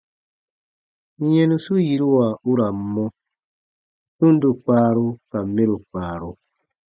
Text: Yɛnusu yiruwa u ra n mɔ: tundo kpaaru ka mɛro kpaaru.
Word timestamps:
Yɛnusu 1.33 1.73
yiruwa 1.87 2.27
u 2.49 2.51
ra 2.57 2.67
n 2.77 2.79
mɔ: 2.93 3.05
tundo 4.17 4.49
kpaaru 4.63 5.05
ka 5.31 5.39
mɛro 5.53 5.75
kpaaru. 5.89 6.29